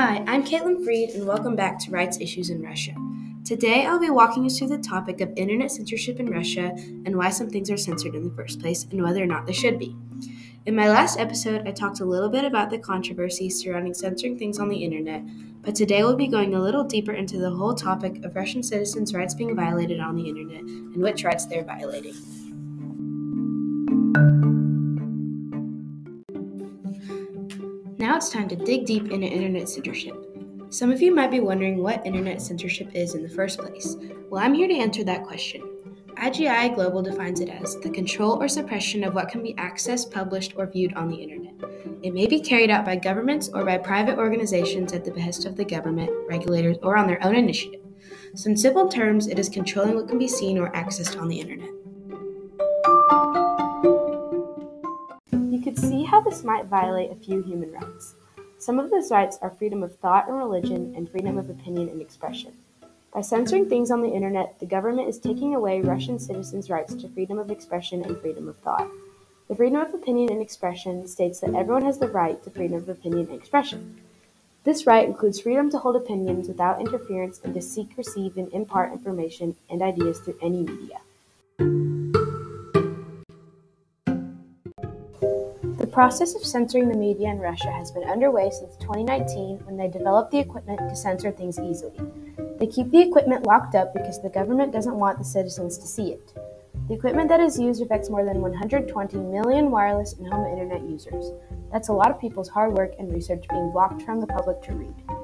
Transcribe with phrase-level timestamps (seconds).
[0.00, 2.94] I'm Caitlin Freed, and welcome back to Rights Issues in Russia.
[3.44, 6.72] Today, I'll be walking you through the topic of internet censorship in Russia
[7.04, 9.52] and why some things are censored in the first place and whether or not they
[9.52, 9.96] should be.
[10.66, 14.60] In my last episode, I talked a little bit about the controversy surrounding censoring things
[14.60, 15.24] on the internet,
[15.62, 19.12] but today we'll be going a little deeper into the whole topic of Russian citizens'
[19.12, 22.14] rights being violated on the internet and which rights they're violating.
[27.98, 30.14] Now it's time to dig deep into internet censorship.
[30.70, 33.96] Some of you might be wondering what internet censorship is in the first place.
[34.30, 35.62] Well, I'm here to answer that question.
[36.14, 40.52] IGI Global defines it as the control or suppression of what can be accessed, published,
[40.56, 41.54] or viewed on the internet.
[42.04, 45.56] It may be carried out by governments or by private organizations at the behest of
[45.56, 47.80] the government, regulators, or on their own initiative.
[48.36, 51.40] So, in simple terms, it is controlling what can be seen or accessed on the
[51.40, 51.70] internet.
[55.68, 58.14] You could see how this might violate a few human rights.
[58.56, 62.00] Some of those rights are freedom of thought and religion and freedom of opinion and
[62.00, 62.54] expression.
[63.12, 67.08] By censoring things on the internet, the government is taking away Russian citizens' rights to
[67.10, 68.88] freedom of expression and freedom of thought.
[69.48, 72.88] The freedom of opinion and expression states that everyone has the right to freedom of
[72.88, 74.00] opinion and expression.
[74.64, 78.94] This right includes freedom to hold opinions without interference and to seek, receive, and impart
[78.94, 82.07] information and ideas through any media.
[85.98, 90.30] Process of censoring the media in Russia has been underway since 2019 when they developed
[90.30, 91.98] the equipment to censor things easily.
[92.60, 96.12] They keep the equipment locked up because the government doesn't want the citizens to see
[96.12, 96.32] it.
[96.86, 101.32] The equipment that is used affects more than 120 million wireless and home internet users.
[101.72, 104.74] That's a lot of people's hard work and research being blocked from the public to
[104.74, 105.17] read.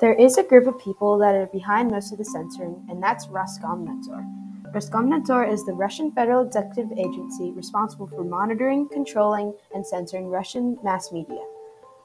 [0.00, 3.28] There is a group of people that are behind most of the censoring, and that's
[3.28, 4.72] Roskomnadzor.
[4.72, 11.12] Roskomnadzor is the Russian federal executive agency responsible for monitoring, controlling, and censoring Russian mass
[11.12, 11.40] media.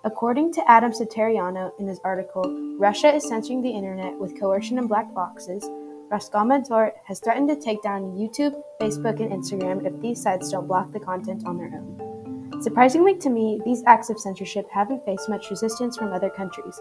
[0.03, 2.43] According to Adam Satariano in his article,
[2.77, 5.63] Russia is censoring the internet with coercion and black boxes.
[6.11, 10.91] Roskomnadzor has threatened to take down YouTube, Facebook, and Instagram if these sites don't block
[10.91, 12.61] the content on their own.
[12.61, 16.79] Surprisingly to me, these acts of censorship haven't faced much resistance from other countries.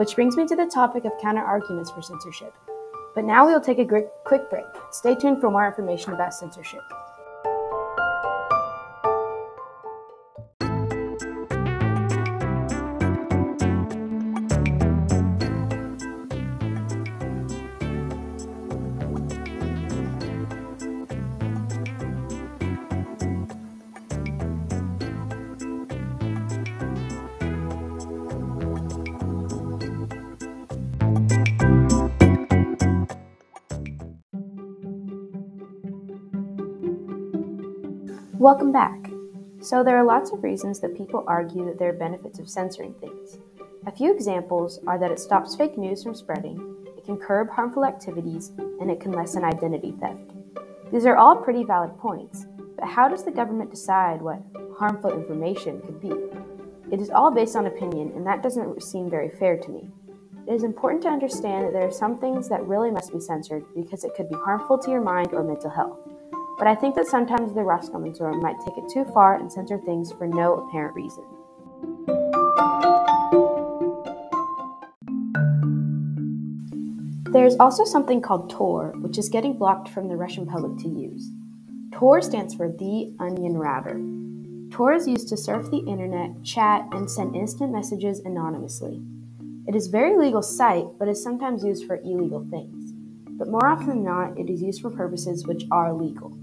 [0.00, 2.54] Which brings me to the topic of counter arguments for censorship.
[3.14, 4.64] But now we will take a quick break.
[4.92, 6.80] Stay tuned for more information about censorship.
[38.40, 39.10] Welcome back.
[39.60, 42.94] So, there are lots of reasons that people argue that there are benefits of censoring
[42.94, 43.36] things.
[43.86, 47.84] A few examples are that it stops fake news from spreading, it can curb harmful
[47.84, 50.32] activities, and it can lessen identity theft.
[50.90, 52.46] These are all pretty valid points,
[52.78, 54.40] but how does the government decide what
[54.78, 56.14] harmful information could be?
[56.90, 59.86] It is all based on opinion, and that doesn't seem very fair to me.
[60.48, 63.66] It is important to understand that there are some things that really must be censored
[63.76, 66.09] because it could be harmful to your mind or mental health.
[66.60, 70.12] But I think that sometimes the Roskomnadzor might take it too far and censor things
[70.12, 71.24] for no apparent reason.
[77.32, 80.88] There is also something called Tor, which is getting blocked from the Russian public to
[80.90, 81.30] use.
[81.92, 83.98] Tor stands for The Onion Router.
[84.70, 89.00] Tor is used to surf the internet, chat, and send instant messages anonymously.
[89.66, 92.92] It is a very legal site, but is sometimes used for illegal things.
[93.38, 96.36] But more often than not, it is used for purposes which are legal.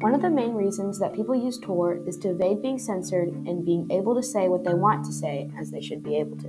[0.00, 3.66] One of the main reasons that people use Tor is to evade being censored and
[3.66, 6.48] being able to say what they want to say as they should be able to.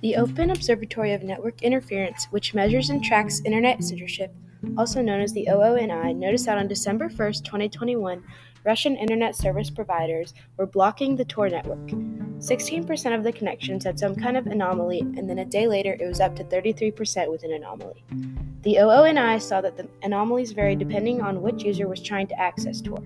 [0.00, 4.34] The Open Observatory of Network Interference, which measures and tracks internet censorship,
[4.78, 7.14] also known as the OONI, noticed that on December 1,
[7.44, 8.24] 2021,
[8.64, 11.90] Russian internet service providers were blocking the Tor network.
[12.42, 16.04] 16% of the connections had some kind of anomaly, and then a day later it
[16.04, 18.04] was up to 33% with an anomaly.
[18.62, 22.80] The OONI saw that the anomalies varied depending on which user was trying to access
[22.80, 23.00] Tor.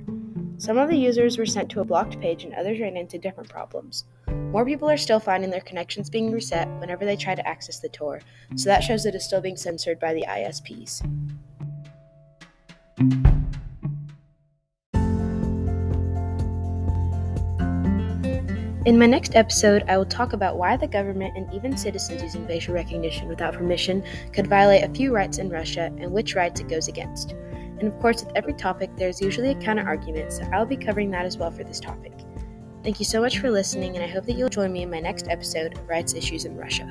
[0.56, 3.50] Some of the users were sent to a blocked page, and others ran into different
[3.50, 4.05] problems.
[4.27, 7.91] More people are still finding their connections being reset whenever they try to access the
[7.91, 8.23] Tor,
[8.55, 11.03] so that shows it is still being censored by the ISPs.
[18.87, 22.47] In my next episode, I will talk about why the government and even citizens using
[22.47, 26.69] facial recognition without permission could violate a few rights in Russia and which rights it
[26.69, 27.33] goes against.
[27.33, 31.11] And of course, with every topic, there's usually a counter argument, so I'll be covering
[31.11, 32.12] that as well for this topic.
[32.85, 35.00] Thank you so much for listening, and I hope that you'll join me in my
[35.00, 36.87] next episode of Rights Issues in Russia.